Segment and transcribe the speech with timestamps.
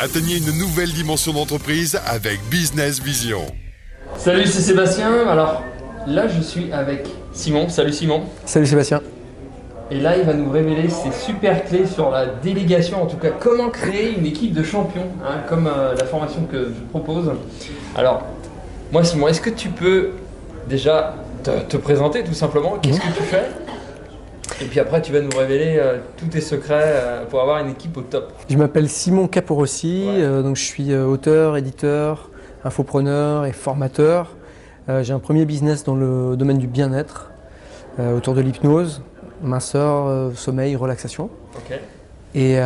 [0.00, 3.40] Atteignez une nouvelle dimension d'entreprise avec Business Vision.
[4.16, 5.26] Salut, c'est Sébastien.
[5.28, 5.64] Alors
[6.06, 7.68] là, je suis avec Simon.
[7.68, 8.22] Salut Simon.
[8.44, 9.02] Salut Sébastien.
[9.90, 13.30] Et là, il va nous révéler ses super clés sur la délégation, en tout cas
[13.30, 17.32] comment créer une équipe de champions, hein, comme euh, la formation que je propose.
[17.96, 18.22] Alors,
[18.92, 20.10] moi Simon, est-ce que tu peux
[20.68, 22.78] déjà te, te présenter tout simplement?
[22.80, 23.48] Qu'est-ce que tu fais?
[24.60, 27.70] Et puis après, tu vas nous révéler euh, tous tes secrets euh, pour avoir une
[27.70, 28.32] équipe au top.
[28.48, 30.22] Je m'appelle Simon Caporossi, Ouais.
[30.22, 32.30] euh, donc je suis auteur, éditeur,
[32.64, 34.34] infopreneur et formateur.
[35.02, 37.30] J'ai un premier business dans le domaine du bien-être,
[37.98, 39.02] autour de l'hypnose,
[39.42, 41.28] minceur, sommeil, relaxation.
[42.34, 42.56] Et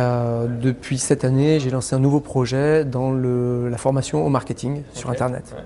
[0.61, 5.09] depuis cette année, j'ai lancé un nouveau projet dans le- la formation au marketing sur.
[5.09, 5.53] Internet.
[5.53, 5.63] Ouais.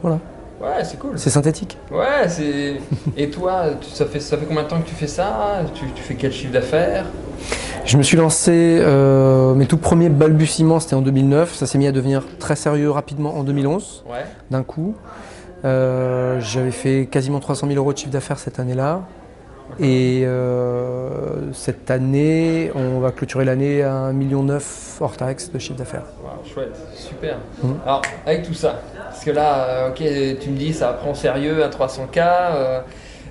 [0.00, 0.18] Voilà,
[0.60, 1.18] Ouais, c'est cool.
[1.18, 1.78] c'est synthétique.
[1.90, 2.76] Ouais, c'est.
[3.16, 5.62] Et toi, tu- ça fait, ça fait combien de temps que tu fais ça?
[5.74, 7.06] Tu, tu fais quel chiffre d'affaires?
[7.86, 11.54] Je me suis lancé, euh, mes tout premiers balbutiements, c'était en 2009.
[11.54, 14.04] Ça s'est mis à devenir très sérieux rapidement en 2011.
[14.08, 14.24] Ouais.
[14.50, 14.94] d'un coup.
[15.64, 19.00] Euh, J'avais fait quasiment 300 000 euros de chiffre d'affaires cette année-là.
[19.78, 24.46] Et euh, cette année, on va clôturer l'année à 1,9 million
[25.00, 26.04] hors taxe de chiffre d'affaires.
[26.22, 27.36] Wow, chouette, super.
[27.62, 27.76] Mhm.
[27.84, 30.02] Alors, avec tout ça, parce que là, euh, ok,
[30.40, 32.18] tu me dis, ça prend sérieux à 300K.
[32.18, 32.80] euh,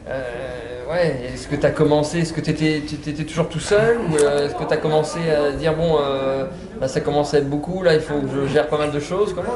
[0.10, 2.82] euh, ouais, est-ce que tu as commencé, est-ce que tu étais,
[3.24, 6.46] toujours tout seul Ou euh, est-ce que tu as commencé à dire, bon, euh,
[6.82, 9.00] là, ça commence à être beaucoup, là, il faut que je gère pas mal de
[9.00, 9.54] choses Comment,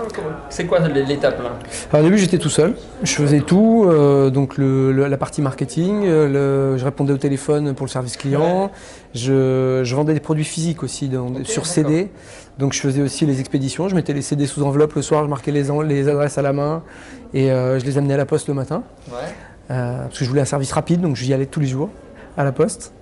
[0.49, 1.51] C'est quoi l'étape là?
[1.91, 2.75] Alors, au début, j'étais tout seul.
[3.01, 3.89] Je faisais tout,
[4.31, 8.71] donc le- le- la partie marketing, le- je répondais au téléphone pour le service client,
[9.15, 11.65] je, je vendais des produits physiques aussi dans- sur.
[11.65, 12.09] CD.
[12.59, 15.29] Donc je faisais aussi les expéditions, je mettais les CD sous enveloppe le soir, je
[15.29, 16.83] marquais les, les adresses à la main
[17.33, 18.83] et je les amenais à la poste le matin.
[19.09, 19.15] Ouais.
[19.71, 21.89] Euh, parce que je voulais un service rapide, donc j'y allais tous les jours
[22.37, 22.93] à la poste.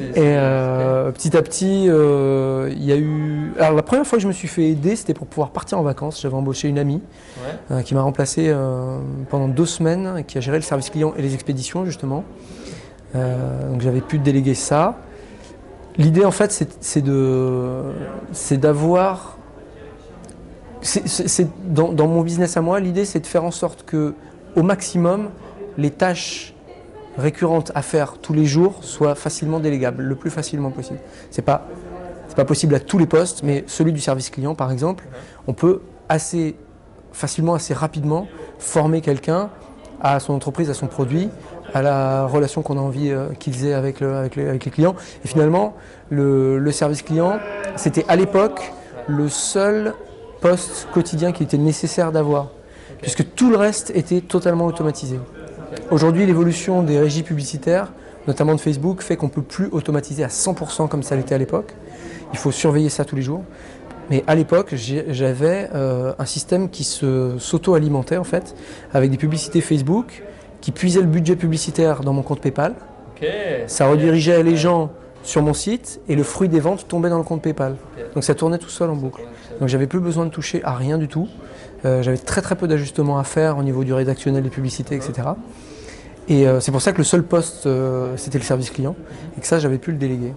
[0.00, 3.52] Et euh, petit à petit, euh, il y a eu.
[3.60, 5.82] Alors la première fois que je me suis fait aider, c'était pour pouvoir partir en
[5.82, 6.20] vacances.
[6.20, 7.00] J'avais embauché une amie
[7.44, 7.54] Ouais.
[7.78, 8.52] euh, qui m'a remplacé
[9.30, 12.24] pendant deux semaines, et qui a géré le service client et les expéditions justement.
[13.14, 14.98] Donc j'avais pu déléguer ça.
[15.98, 17.82] L'idée en fait, c'est- c'est de,
[18.32, 19.38] c'est d'avoir.
[20.82, 24.14] c'est- dans, dans mon business à moi, l'idée c'est de faire en sorte que,
[24.56, 25.28] au maximum,
[25.78, 26.54] les tâches
[27.18, 30.98] récurrentes à faire tous les jours soient facilement délégables, le plus facilement possible.
[31.30, 31.66] C'est pas
[32.36, 35.04] pas possible à tous les postes, mais celui du service client, par exemple,
[35.46, 36.54] on peut assez
[37.12, 38.28] facilement, assez rapidement
[38.58, 39.48] former quelqu'un
[40.02, 41.30] à son entreprise, à son produit,
[41.72, 44.70] à la relation qu'on a envie euh, qu'ils aient avec, le- avec les, avec les
[44.70, 44.94] clients.
[45.24, 45.76] Et finalement,
[46.10, 47.38] le, le service client,
[47.76, 48.70] c'était à l'époque
[49.06, 49.94] le seul
[50.42, 52.50] poste quotidien qui était nécessaire d'avoir,
[53.00, 55.18] puisque tout le reste était totalement automatisé.
[55.90, 57.92] Aujourd'hui, l'évolution des régies publicitaires,
[58.26, 61.38] notamment de Facebook, fait qu'on ne peut plus automatiser à 100% comme ça l'était à
[61.38, 61.74] l'époque.
[62.32, 63.44] Il faut surveiller ça tous les jours.
[64.10, 68.54] Mais à l'époque, j'avais euh, un système qui s'auto-alimentait en fait,
[68.92, 70.22] avec des publicités Facebook
[70.60, 72.74] qui puisaient le budget publicitaire dans mon compte PayPal.
[73.66, 74.90] Ça redirigeait les gens
[75.26, 77.74] sur mon site et le fruit des ventes tombait dans le compte PayPal.
[78.14, 79.22] Donc ça tournait tout seul en boucle.
[79.60, 81.28] Donc j'avais plus besoin de toucher à rien du tout.
[81.84, 85.28] Euh, j'avais très très peu d'ajustements à faire au niveau du rédactionnel des publicités, etc.
[86.28, 88.96] Et euh, c'est pour ça que le seul poste, euh, c'était le service client,
[89.36, 90.32] et que ça, j'avais pu le déléguer.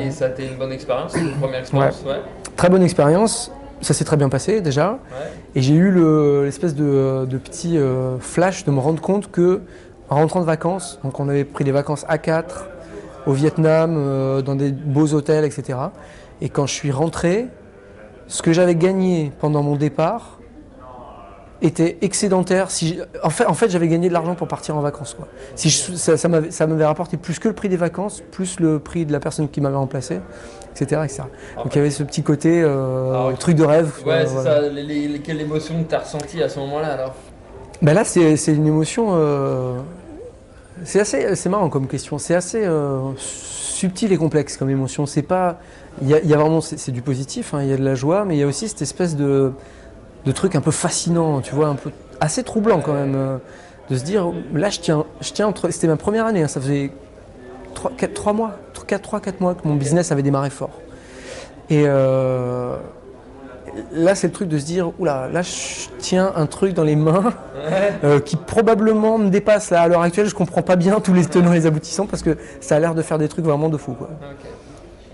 [0.00, 2.20] Et, et ça a été une bonne expérience, une première expérience, ouais.
[2.56, 4.98] Très bonne expérience, ça s'est très bien passé déjà, ouais.
[5.54, 7.78] et j'ai eu le- l'espèce de, de petit
[8.20, 9.60] flash de me rendre compte que,
[10.10, 12.66] en rentrant de vacances, donc on avait pris des vacances à 4
[13.28, 15.78] au Vietnam, euh, dans des beaux hôtels, etc.
[16.40, 17.46] Et quand je suis rentré,
[18.26, 20.38] ce que j'avais gagné pendant mon départ
[21.60, 22.70] était excédentaire.
[22.70, 25.14] Si en fait, en fait j'avais gagné de l'argent pour partir en vacances.
[25.14, 25.26] Quoi.
[25.56, 29.04] Si je- ça, ça m'avait rapporté plus que le prix des vacances, plus le prix
[29.06, 30.20] de la personne qui m'avait remplacé,
[30.70, 31.02] etc.
[31.04, 31.22] etc.
[31.56, 33.92] Donc il y avait ce petit côté euh, Ah, truc de rêve.
[34.06, 34.54] Ouais, c'est voilà.
[34.62, 34.68] ça.
[34.68, 37.14] Les, les- les- quelle émotion tu as ressentie à ce moment-là alors?
[37.82, 39.08] Ben là, c'est c'est une émotion.
[39.10, 39.78] euh,
[40.84, 42.18] c'est assez, c'est marrant comme question.
[42.18, 45.06] C'est assez euh, subtil et complexe comme émotion.
[45.06, 45.58] C'est pas,
[46.02, 47.54] il y, a- il y a vraiment, c'est du positif.
[47.54, 49.52] hein, Il y a de la joie, mais il y a aussi cette espèce de,
[50.24, 51.40] de truc un peu fascinant.
[51.40, 53.38] Tu vois, un peu assez troublant quand même, euh,
[53.90, 55.70] de se dire, là, je tiens, je tiens entre.
[55.70, 56.42] C'était ma première année.
[56.42, 56.90] hein, ça faisait
[57.74, 58.52] 3, 4, 3 mois,
[58.86, 60.70] 4, 3, 4 mois que mon business avait démarré fort.
[61.70, 62.76] Et euh,
[63.92, 66.96] là, c'est le truc de se dire, oula, là, je tiens un truc dans les
[66.96, 67.32] mains
[68.04, 69.70] euh, qui probablement me dépasse.
[69.70, 72.22] Là, à l'heure actuelle, je comprends pas bien tous les tenants et les aboutissants parce
[72.22, 73.92] que ça a l'air de faire des trucs vraiment de fou.
[73.92, 74.08] Quoi.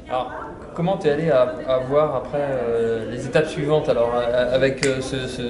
[0.09, 0.31] Alors,
[0.75, 4.85] comment tu es allé à, à voir après euh, les étapes suivantes alors euh, avec
[4.87, 5.43] euh, ce, ce-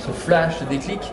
[0.00, 1.12] ce flash, ce déclic?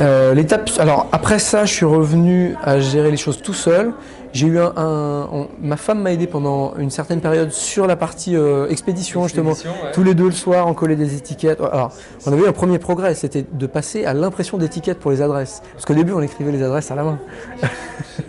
[0.00, 3.92] Euh, L'étape, alors après ça, je suis revenu à gérer les choses tout seul
[4.32, 7.96] J'ai eu un, un- on- ma femme m'a aidé pendant une certaine période sur la
[7.96, 9.50] partie euh, expédition, justement.
[9.50, 9.92] Ouais.
[9.92, 11.60] Tous les deux le soir, on collait des étiquettes.
[11.60, 11.92] Alors,
[12.26, 15.62] on avait eu un premier progrès, c'était de passer à l'impression d'étiquettes pour les adresses.
[15.74, 17.18] Parce qu'au début, on écrivait les adresses à la main.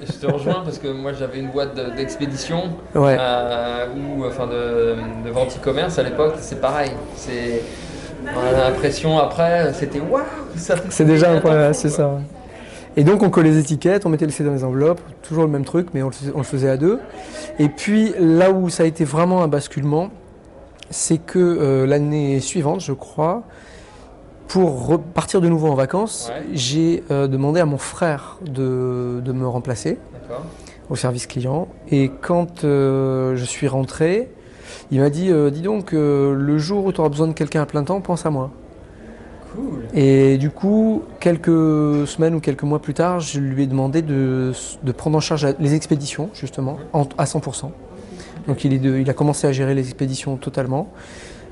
[0.05, 2.63] Je te rejoins parce que moi j'avais une boîte de- d'expédition
[2.95, 3.17] Ouais.
[3.19, 4.95] euh, ou enfin de,
[5.25, 6.91] de vente e-commerce à l'époque, c'est pareil.
[7.15, 7.61] C'est
[8.25, 10.23] on a l'impression après, c'était waouh,
[10.89, 11.73] C'est déjà un quoi.
[11.73, 12.11] c'est ça.
[12.95, 15.49] Et donc on collait les étiquettes, on mettait le C dans les enveloppes, toujours le
[15.49, 16.99] même truc, mais on le, faisait- on le faisait à deux.
[17.59, 20.09] Et puis là où ça a été vraiment un basculement,
[20.91, 23.43] c'est que euh, l'année suivante, je crois,
[24.47, 26.45] pour repartir de nouveau en vacances, Ouais.
[26.53, 29.97] j'ai euh, demandé à mon frère de, de me remplacer
[30.89, 31.67] au service client.
[31.89, 34.29] Et quand euh, je suis rentré,
[34.91, 37.83] il m'a dit, dis donc, le jour où tu auras besoin de quelqu'un à plein
[37.83, 38.51] temps, pense à moi.
[39.55, 39.83] Cool.
[39.93, 44.51] Et du coup, quelques semaines ou quelques mois plus tard, je lui ai demandé de,
[44.81, 47.71] de prendre en charge les expéditions, justement, en- à 100%.
[48.47, 50.89] Donc il, est de- il a commencé à gérer les expéditions totalement.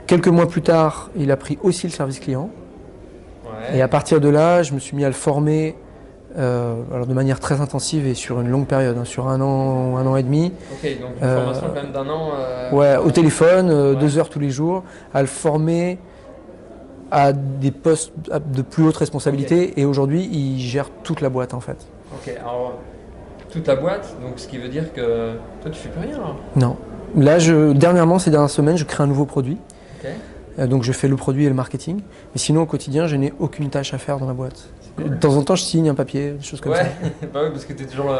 [0.08, 2.50] Quelques mois plus tard, il a pris aussi le service client.
[3.46, 3.78] Ouais.
[3.78, 5.76] Et à partir de là, je me suis mis à le former
[6.38, 9.98] euh, alors de manière très intensive et sur une longue période, hein, sur un an,
[9.98, 10.54] un an et demi.
[10.72, 12.30] Ok, donc une Euh, formation quand même d'un an.
[12.40, 13.96] euh, Ouais, au téléphone, Ouais.
[13.98, 14.84] deux heures tous les jours,
[15.14, 15.98] à le former
[17.12, 18.14] à des postes
[18.54, 19.80] de plus haute responsabilité.
[19.80, 21.78] Et aujourd'hui, il gère toute la boîte en fait.
[22.14, 22.80] Ok, alors
[23.52, 26.18] toute la boîte, donc ce qui veut dire que toi tu fais plus rien.
[26.56, 26.78] Non.
[27.16, 29.58] Là, je, dernièrement, ces dernières semaines, je crée un nouveau produit.
[30.60, 31.98] Euh, donc, je fais le produit et le marketing.
[32.34, 34.68] Mais sinon, au quotidien, je n'ai aucune tâche à faire dans la boîte.
[34.98, 35.10] cool.
[35.10, 36.90] De temps en temps, je signe un papier, des choses comme ouais, ça.
[37.34, 38.14] bah oui, parce que tu es toujours.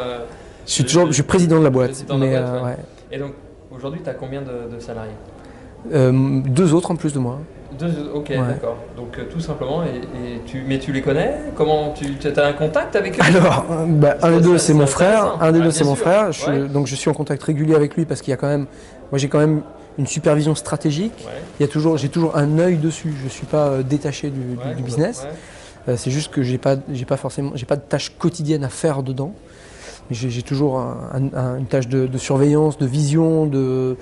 [0.66, 1.92] Je suis toujours, je suis président de la boîte.
[1.92, 2.70] Président de la mais, boîte, euh, ouais.
[2.72, 2.78] ouais.
[3.12, 3.34] Et donc
[3.70, 5.12] aujourd'hui, tu as combien de, de salariés?
[5.94, 7.40] Euh, deux autres en plus de moi.
[7.80, 8.38] Deux, ok, Ouais.
[8.38, 8.78] d'accord.
[8.96, 11.36] Donc euh, tout simplement, et, et tu, mais tu les connais?
[11.56, 13.22] Comment tu as un contact avec eux?
[13.24, 15.38] Alors, euh, bah, un des deux, c'est mon frère.
[15.42, 16.32] Un des deux, c'est mon frère.
[16.32, 16.68] Je suis- Ouais.
[16.68, 18.68] Donc, je suis en contact régulier avec lui parce qu'il y a quand même,
[19.12, 19.62] moi, j'ai quand même
[19.98, 21.14] une supervision stratégique.
[21.26, 23.14] Ouais, Il y a toujours, j'ai toujours un œil dessus.
[23.24, 25.26] Je suis pas euh, détaché du, business.
[25.88, 28.70] Euh, c'est juste que j'ai pas, j'ai pas forcément, j'ai pas de tâche quotidienne à
[28.70, 29.34] faire dedans.
[30.12, 33.96] J'ai toujours un- un- un- une tâche de, de surveillance, de vision, de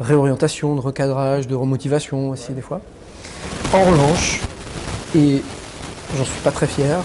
[0.00, 2.80] réorientation, de recadrage, de remotivation aussi des fois.
[3.72, 4.40] En revanche,
[5.14, 5.42] et
[6.16, 7.02] j'en suis pas très fier,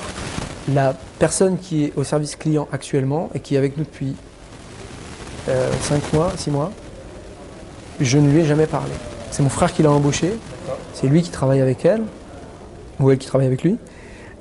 [0.74, 4.16] la personne qui est au service client actuellement et qui est avec nous depuis
[5.82, 6.72] 5 mois, 6 mois,
[8.00, 8.92] je ne lui ai jamais parlé.
[9.32, 10.32] C'est mon frère qui l'a embauché,
[10.94, 12.02] c'est lui qui travaille avec elle,
[13.00, 13.78] ou elle qui travaille avec lui.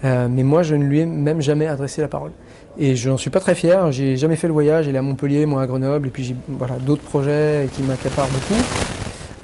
[0.05, 2.33] Euh, mais moi, je ne lui ai même jamais adressé la parole.
[2.79, 3.93] Et je n'en suis pas très fier.
[3.93, 4.89] J'ai jamais fait le voyage.
[4.89, 8.29] Elle est à Montpellier, moi à Grenoble, et puis j'ai voilà, d'autres projets qui m'accaparent
[8.29, 8.61] beaucoup.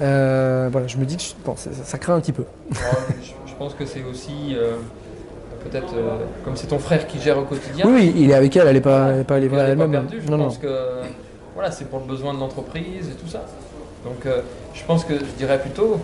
[0.01, 2.43] Euh, voilà, je me dis que je- bon, ça, ça craint un petit peu.
[2.71, 4.73] Je, pense que c'est aussi euh,
[5.69, 7.85] peut-être euh, comme c'est ton frère qui gère au quotidien.
[7.87, 10.07] Oui, oui, il est avec elle, elle n'est pas, elle est pas est pas elle-même.
[10.19, 10.43] je Non, non.
[10.45, 10.75] pense que
[11.53, 13.45] voilà, c'est pour le besoin de l'entreprise et tout ça.
[14.03, 14.25] Donc
[14.73, 15.99] je pense que je dirais plutôt,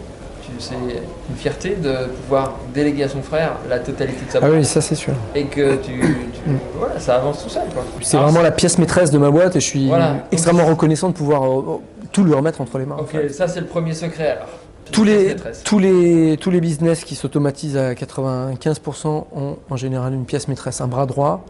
[0.60, 4.54] c'est une fierté de pouvoir déléguer à son frère la totalité de sa Ah boîte
[4.54, 5.14] oui, ça c'est sûr.
[5.36, 6.58] et que tu, tu- Mm.
[6.80, 7.64] voilà, ça avance tout seul.
[8.02, 10.16] C'est Alors, vraiment la pièce maîtresse de ma boîte et je suis Voilà.
[10.32, 11.80] extrêmement reconnaissant de pouvoir euh,
[12.14, 12.96] tout lui remettre entre les mains.
[12.96, 13.30] en Ok, fait.
[13.30, 14.48] ça c'est le premier secret alors.
[14.94, 15.36] Tous les,
[15.66, 20.80] tous, les, tous les business qui s'automatisent à 95% ont en général une pièce maîtresse,
[20.80, 21.44] un bras droit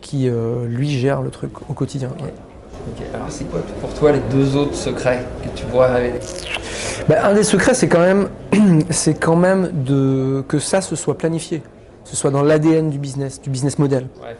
[0.00, 2.10] qui euh, lui gère le truc au quotidien.
[3.14, 6.20] Alors c'est quoi pour toi les deux autres secrets que tu pourrais révéler
[7.08, 8.28] Bah, un des secrets, c'est quand même,
[8.90, 12.98] c'est quand même de, que ça se soit planifié, que ce soit dans l'ADN du
[12.98, 14.08] business, du business model.
[14.22, 14.36] Ouais.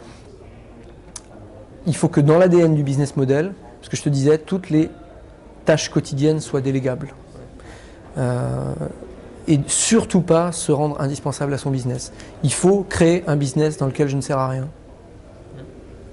[1.85, 4.89] Il faut que dans l'ADN du business model, ce que je te disais, toutes les
[5.65, 7.13] tâches quotidiennes soient délégables.
[8.17, 8.73] Euh,
[9.47, 12.11] et surtout pas se rendre indispensable à son business.
[12.43, 14.67] Il faut créer un business dans lequel je ne sers à rien.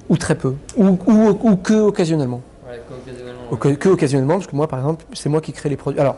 [0.08, 0.54] Ou très peu.
[0.76, 2.40] Ou, ou- ou que occasionnellement.
[2.68, 6.00] Ouais, Que, que occasionnellement, parce que moi, par exemple, c'est moi qui crée les produits.
[6.00, 6.16] Alors,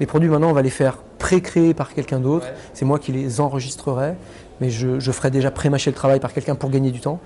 [0.00, 2.46] les produits, maintenant, on va les faire pré-créés par quelqu'un d'autre.
[2.46, 2.52] Ouais.
[2.74, 4.14] C'est moi qui les enregistrerai,
[4.60, 7.20] mais je, je ferai déjà pré-mâcher le travail par quelqu'un pour gagner du temps.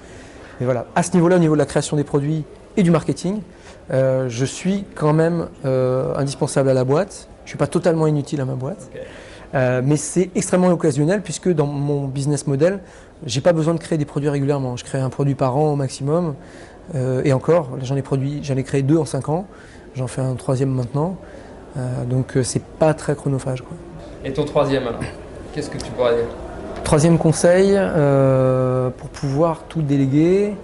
[0.60, 2.44] Mais voilà, à ce niveau-là, au niveau de la création des produits
[2.76, 3.40] et du marketing,
[3.90, 7.28] euh, je suis quand même euh, indispensable à la boîte.
[7.40, 8.90] Je ne suis pas totalement inutile à ma boîte.
[9.54, 12.80] Euh, mais c'est extrêmement occasionnel puisque dans mon business model,
[13.26, 14.76] j'ai pas besoin de créer des produits régulièrement.
[14.76, 16.34] Je crée un produit par an au maximum.
[16.94, 19.46] Euh, et encore, là, j'en ai produit, j'en ai créé deux en cinq ans.
[19.94, 21.16] J'en fais un troisième maintenant.
[21.76, 23.62] Euh, donc euh, c'est pas très chronophage.
[23.62, 23.76] quoi.
[24.24, 25.00] Et ton troisième alors?
[25.52, 26.26] Qu'est-ce que tu pourrais dire?
[26.84, 30.54] Troisième conseil, euh, pour pouvoir tout déléguer,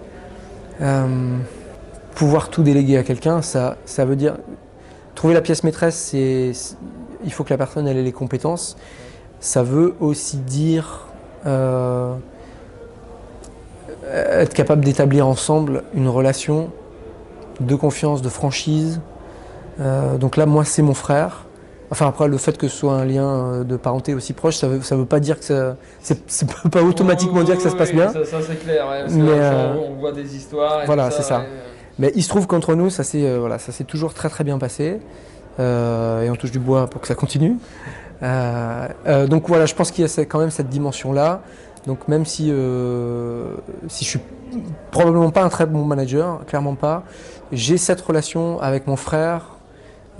[2.14, 4.37] pouvoir tout déléguer à quelqu'un, ça, ça veut dire
[5.14, 6.52] trouver la pièce maîtresse, c'est-
[7.25, 8.76] il faut que la personne elle ait les compétences.
[9.40, 11.06] Ça veut aussi dire
[11.46, 12.14] euh,
[14.45, 16.71] être capable d'établir ensemble une relation
[17.61, 19.01] de confiance, de franchise.
[19.81, 21.45] Euh, donc là, moi, c'est mon frère.
[21.91, 24.67] Enfin, après, le fait que ce soit un lien euh, de parenté aussi proche, ça
[24.67, 25.77] veut, ça veut pas dire que ça.
[26.01, 28.09] C'est pas automatiquement Oui, dire que ça oui, se passe bien.
[28.13, 28.87] Ça, ça, c'est clair.
[28.89, 30.83] ouais, Mais, euh, on voit des histoires.
[30.83, 31.41] et voilà, c'est ça.
[31.41, 31.47] ouais.
[31.99, 35.01] Mais il se trouve qu'entre nous, ça s'est euh, voilà, toujours très très bien passé.
[35.61, 37.57] Et on touche du bois pour que ça continue.
[38.21, 41.43] Donc voilà, je pense qu'il y a quand même cette dimension-là.
[41.87, 43.55] Donc même si, euh,
[43.88, 44.21] si je suis
[44.91, 47.05] probablement pas un très bon manager, clairement pas,
[47.53, 49.57] j'ai cette relation avec mon frère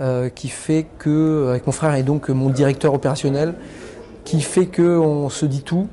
[0.01, 3.55] euh, qui fait que, avec mon frère et donc mon directeur opérationnel,
[4.25, 5.87] qui fait que on se dit tout,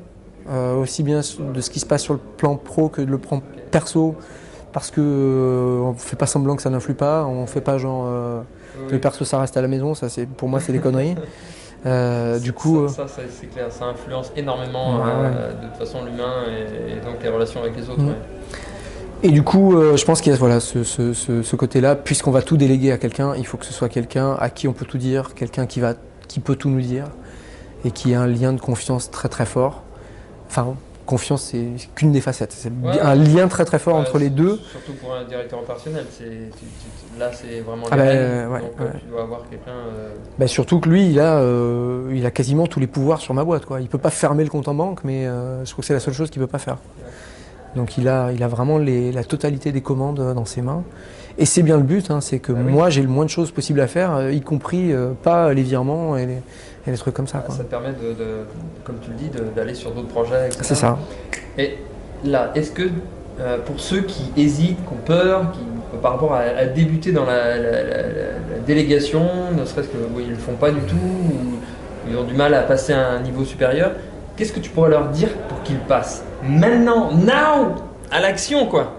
[0.50, 3.18] euh, aussi bien de ce qui se passe sur le plan pro que de le
[3.18, 4.16] plan perso,
[4.72, 8.04] parce que euh, on fait pas semblant que ça n'influe pas, on fait pas genre
[8.06, 8.40] euh,
[8.80, 11.14] Oui, le perso ça reste à la maison, ça c'est pour moi c'est des conneries.
[11.84, 15.66] Euh, du coup, ça, euh, ça, ça, c'est clair, ça influence énormément Ouais, euh, de
[15.66, 18.02] toute façon l'humain et, et donc les relations avec les autres.
[18.04, 18.14] Ouais.
[19.24, 21.94] Et du coup, euh, je pense qu'il y a voilà, ce, ce- ce- ce côté-là,
[21.96, 24.72] puisqu'on va tout déléguer à quelqu'un, il faut que ce soit quelqu'un à qui on
[24.72, 25.94] peut tout dire, quelqu'un qui, va,
[26.28, 27.06] qui peut tout nous dire,
[27.84, 29.82] et qui a un lien de confiance très très fort.
[30.48, 30.74] Enfin,
[31.12, 32.52] confiance, c'est qu'une des facettes.
[32.56, 32.98] C'est Ouais.
[33.00, 34.58] un lien très très fort Ouais, entre les deux.
[34.70, 36.48] Surtout pour un directeur opérationnel, c'est,
[37.20, 39.70] là c'est vraiment Ah les bah, rênes, euh, ouais, donc euh, tu dois avoir quelqu'un.
[39.72, 43.34] euh, Bah, surtout que lui, il a, euh, il a quasiment tous les pouvoirs sur
[43.34, 43.66] ma boîte.
[43.66, 43.80] Quoi.
[43.82, 46.00] Il peut pas fermer le compte en banque, mais euh, je trouve que c'est la
[46.00, 46.78] seule chose qu'il peut pas faire.
[47.76, 50.82] Donc il a, il a vraiment les- la totalité des commandes dans ses mains.
[51.38, 52.72] Et c'est bien le but, hein, c'est que Ah oui.
[52.72, 54.92] moi j'ai le moins de choses possibles à faire, y compris
[55.22, 56.38] pas les virements et les,
[56.86, 57.38] et les trucs comme ça.
[57.38, 57.54] quoi.
[57.54, 58.46] ça te permet de, de-
[58.84, 60.46] comme tu le dis, d'aller sur d'autres projets.
[60.46, 60.60] etc.
[60.62, 60.98] C'est ça.
[61.58, 61.78] Et
[62.24, 62.82] là, est-ce que
[63.40, 65.60] euh, pour ceux qui hésitent, qui ont peur, qui,
[66.02, 69.22] par rapport à, à débuter dans la, la- la- la- la délégation,
[69.56, 72.34] ne serait-ce que oui, ils ne le font pas du tout, ou ils ont du
[72.34, 73.92] mal à passer à un niveau supérieur,
[74.36, 77.74] qu'est-ce que tu pourrais leur dire pour qu'ils passent maintenant, now,
[78.10, 78.94] à l'action quoi?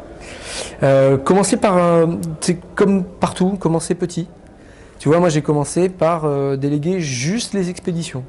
[0.82, 4.28] Euh, commencer par, un- c'est comme partout, commencer petit.
[5.04, 8.24] Tu vois, moi j'ai commencé par euh, déléguer juste les expéditions.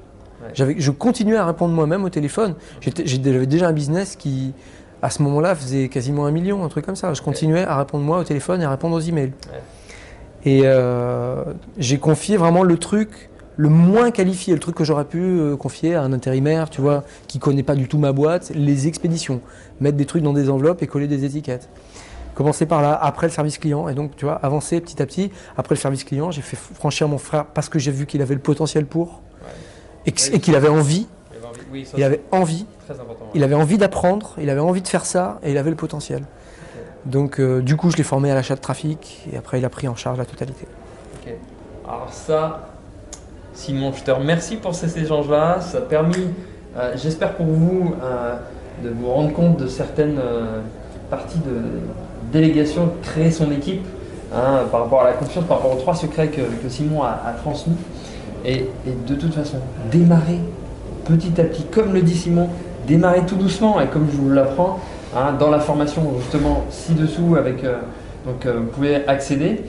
[0.59, 0.75] Ouais.
[0.77, 2.57] Je continuais à répondre moi-même au téléphone.
[2.81, 4.53] J'avais déjà un business qui,
[5.01, 7.15] à ce moment-là, faisait quasiment un million, un truc comme ça.
[7.15, 9.31] Je continuais à répondre moi au téléphone et à répondre aux emails.
[9.53, 10.51] Ouais.
[10.51, 11.45] Et euh,
[11.79, 15.95] j'ai confié vraiment le truc le moins qualifié, le truc que j'aurais pu euh, confier
[15.95, 19.41] à un intérimaire, tu vois, qui connaît pas du tout ma boîte, les expéditions.
[19.81, 21.69] Mettre des trucs dans des enveloppes et coller des étiquettes.
[22.35, 25.31] Commencer par là, après le service client, et donc tu vois, avancer petit à petit.
[25.57, 28.35] Après le service client, j'ai fait franchir mon frère parce que j'ai vu qu'il avait
[28.35, 29.21] le potentiel pour,
[30.07, 31.07] et qu'il avait envie.
[31.33, 33.27] Il avait envie- Oui, ça, Il avait envie, c'est très important.
[33.35, 36.25] il avait envie d'apprendre, il avait envie de faire ça, et il avait le potentiel.
[37.07, 39.69] Donc euh, du coup, je l'ai formé à l'achat de trafic, et après il a
[39.71, 40.67] pris en charge la totalité.
[41.87, 42.69] Alors ça,
[43.53, 45.61] Simon, je te remercie pour ces échanges-là.
[45.61, 46.31] Ça a permis,
[46.77, 48.35] euh, j'espère pour vous, euh,
[48.83, 50.19] de vous rendre compte de certaines
[51.17, 53.85] parties de délégation, créer son équipe
[54.35, 57.77] hein, par rapport à la confiance, par rapport aux trois secrets que, Simon a, transmis.
[58.45, 59.59] Et, et de toute façon,
[59.91, 60.39] démarrer
[61.05, 62.49] petit à petit, comme le dit Simon,
[62.87, 64.81] démarrer tout doucement et comme je vous l'apprends
[65.17, 67.77] hein, dans la formation justement ci-dessous avec euh,
[68.27, 69.63] donc euh, vous pouvez accéder.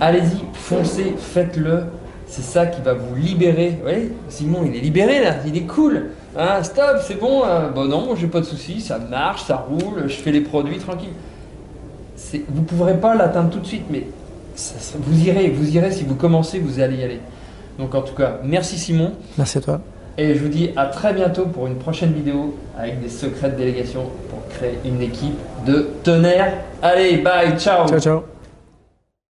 [0.00, 1.84] Allez-y, foncez, faites-le.
[2.28, 3.70] C'est ça qui va vous libérer.
[3.76, 6.06] Vous voyez, Simon, il est libéré là, il est cool.
[6.36, 7.44] Hein, stop, c'est bon.
[7.44, 10.78] euh, bon non, j'ai pas de soucis, ça marche, ça roule, je fais les produits
[10.78, 11.10] tranquille.
[12.48, 14.04] Vous ne pourrez pas l'atteindre tout de suite, mais
[14.54, 17.20] ça- ça- vous irez, vous irez si vous commencez, vous allez y aller.
[17.78, 19.12] Donc en tout cas, merci Simon.
[19.38, 19.80] Merci à toi.
[20.18, 23.56] Et je vous dis à très bientôt pour une prochaine vidéo avec des secrets de
[23.56, 26.54] délégation pour créer une équipe de tonnerre.
[26.82, 28.35] Allez, bye, ciao Ciao, ciao.